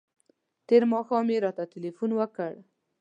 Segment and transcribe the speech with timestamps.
[0.67, 2.53] تېر ماښام یې راته تلیفون وکړ.